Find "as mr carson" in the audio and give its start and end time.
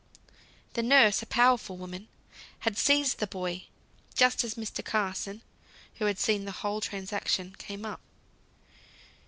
4.43-5.43